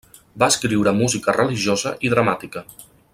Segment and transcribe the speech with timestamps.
[0.43, 2.69] Va escriure música religiosa i dramàtica.